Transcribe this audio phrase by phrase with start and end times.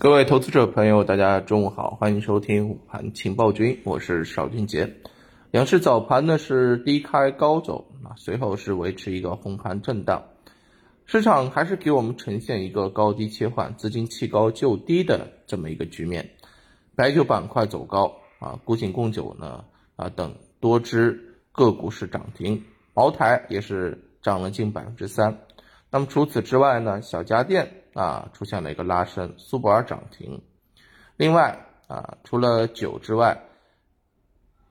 [0.00, 4.94] 各位投资者朋友，大家中午好，欢迎收听午盘情报君，我是邵俊杰。
[5.50, 10.24] 两市早盘呢是低开高走啊，随后是维持一个红盘震荡，
[11.04, 16.30] 市场还是给我们呈现一个高低切换、资金弃高就低的这么一个局面。
[16.96, 22.64] 白酒板块走高啊，古井贡酒呢啊等多只个股是涨停，
[22.94, 25.40] 茅台也是涨了近百分之三。
[25.90, 27.79] 那么除此之外呢，小家电。
[27.94, 30.40] 啊，出现了一个拉升，苏泊尔涨停。
[31.16, 33.42] 另外啊，除了酒之外，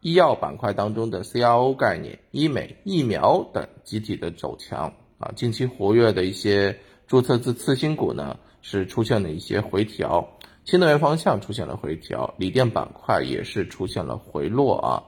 [0.00, 5.32] 医药板块当中的 CRO 概念、医美、疫苗等集体的走强啊。
[5.34, 15.04] 近期活跃的一些注册制次新股呢，是出现了一些回调，新能源方向出现了回调，锂电板块也是出现了回落啊。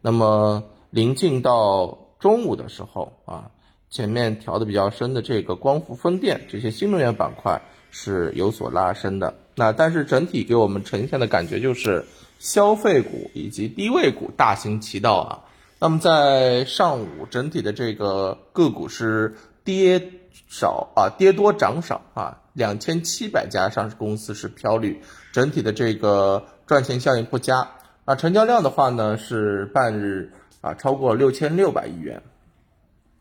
[0.00, 3.50] 那么临近到中午的时候啊。
[3.92, 7.60] 前面调的比较深的这个光伏、风电这些新能源板块
[7.90, 12.06] 是有所拉升的，那但是整体给我们呈现的感觉就是
[12.38, 15.44] 消费股以及低位股大行其道啊。
[15.78, 20.10] 那么在上午整体的这个个股是跌
[20.48, 25.02] 少啊，跌多涨少啊，两千七百家上市公司是飘绿，
[25.32, 27.68] 整体的这个赚钱效应不佳
[28.06, 28.14] 啊。
[28.14, 32.22] 成交量的话呢是半日啊超过六千六百亿元。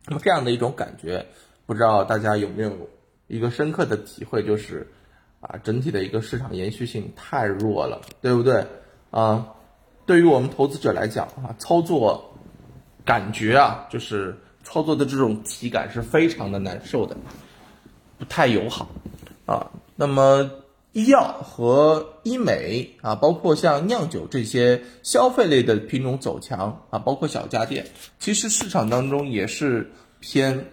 [0.08, 1.26] 那么这样的一种感觉，
[1.66, 2.90] 不知道大家有没有
[3.28, 4.88] 一个深刻的体会，就是
[5.40, 8.66] 啊，整体的一个市场延续性太弱了，对不对？
[9.12, 9.48] 啊，
[10.06, 12.34] 对于我们投资者来讲啊，操作
[13.06, 17.16] 感觉啊，就是操作的这种体感是非常的难受的，
[18.18, 18.90] 不太友好
[19.46, 19.72] 啊。
[19.96, 20.50] 那么
[20.94, 27.86] 医药和医美啊，包括像酿酒这些消费类的品种走强啊，包括小家电，
[28.20, 30.66] 其实市场当中也是偏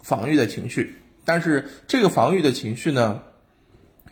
[0.00, 1.02] 防御的情绪。
[1.24, 3.20] 但是这个防御的情绪呢，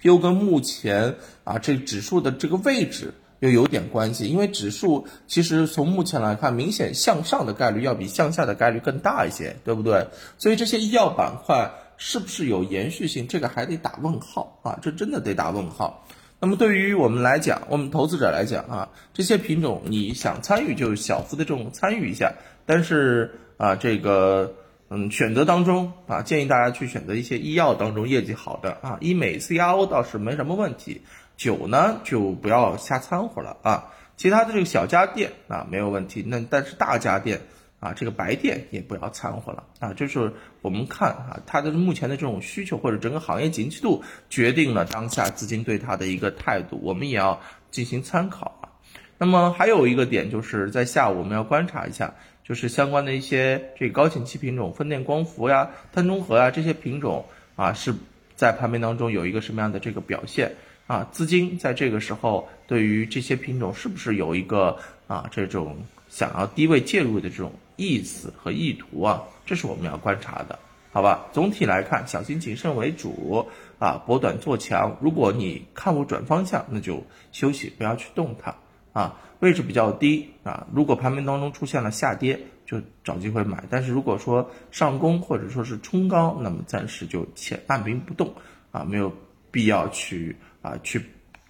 [0.02, 10.08] 又跟目前啊这指数的这个位置又有点关系，因为指数其实从目前来看，明显向上的概率要比向下的概率更大一些，对不对？
[10.38, 11.70] 所以这些医药板块。
[11.96, 13.26] 是不是有延续性？
[13.26, 14.78] 这个还得打问号啊！
[14.82, 16.06] 这真的得打问号。
[16.38, 22.32] 那么对于我们来讲，我们投资者来讲啊，这些品种你想参与就小幅的这种参与一下。
[22.66, 24.52] 但是啊，这个
[24.90, 31.00] 嗯选择当中啊，建议大家去选择一些医药当中业绩好的啊，医美 CRO 倒是没什么问题。
[31.36, 33.92] 酒呢就不要瞎掺和了啊。
[34.16, 37.40] 其他的这个小家电啊没有问题，那但是大家电。
[37.78, 39.92] 啊，这个白电也不要掺和了啊！
[39.92, 40.32] 就是
[40.62, 48.72] 我们看啊，它的目前的这种需求或者整个行业景气度决定了当下资金对它的一个态度，我们也要进行参考啊。
[49.18, 57.26] 那么还有一个点就是在下午我们要观察一下，就是相关的一些这高景气品种，风电、光伏呀、碳中和呀这些品种
[57.56, 57.94] 啊，是
[58.36, 60.54] 在盘面当中有一个什么样的这个表现
[60.86, 61.08] 啊？
[61.12, 65.76] 资金在这个时候对于这些品种是不是有一个啊这种
[66.08, 67.52] 想要低位介入的这种？
[67.78, 70.58] 意思和意图啊，这是我们要观察的，
[70.92, 71.26] 好吧？
[71.30, 73.46] 总体来看，小心谨慎为主
[73.78, 74.96] 啊，博短做强。
[74.98, 78.54] 如果你看我转方向，那就休息，不要去动它
[78.94, 79.20] 啊。
[79.40, 83.62] 位置比较低啊，如果盘面当中出现了下跌，就找机会买。
[83.68, 88.32] 但是如果说上攻或者说是冲高，那么暂时就且按兵不动
[88.72, 89.12] 啊，没有
[89.50, 90.34] 必要去
[90.66, 91.00] 啊去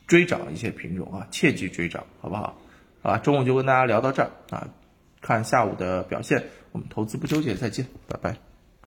[0.06, 2.59] 追涨一些品种啊，切记追涨，好不好？
[3.03, 4.69] 好吧，中午就跟大家聊到这儿啊。
[5.21, 8.45] 看下午的表现，我们投资不纠结，再见，拜拜。